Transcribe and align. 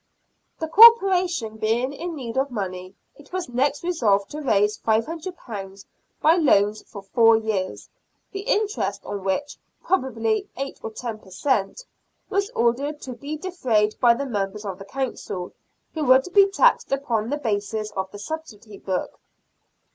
The 0.57 0.67
Corporation 0.67 1.57
being 1.57 1.93
in 1.93 2.15
need 2.15 2.35
of 2.35 2.49
money, 2.49 2.95
it 3.17 3.31
was 3.31 3.47
next 3.47 3.83
resolved 3.83 4.31
to 4.31 4.41
raise 4.41 4.79
£500 4.79 5.85
by 6.19 6.37
loans 6.37 6.81
for 6.87 7.03
four 7.03 7.37
years, 7.37 7.87
the 8.31 8.39
interest 8.39 9.05
on 9.05 9.23
which 9.23 9.57
(probably 9.83 10.49
eight 10.57 10.79
or 10.81 10.89
ten 10.89 11.19
per 11.19 11.29
cent.) 11.29 11.83
was 12.31 12.49
ordered 12.55 12.99
to 13.01 13.13
be 13.13 13.37
defrayed 13.37 13.93
by 13.99 14.15
the 14.15 14.25
members 14.25 14.65
of 14.65 14.79
the 14.79 14.85
Council, 14.85 15.53
who 15.93 16.03
were 16.03 16.17
to 16.21 16.31
be 16.31 16.47
taxed 16.49 16.91
upon 16.91 17.29
the 17.29 17.37
basis 17.37 17.91
of 17.91 18.09
the 18.09 18.17
subsidy 18.17 18.79
book. 18.79 19.19